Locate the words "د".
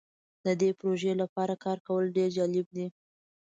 0.45-0.47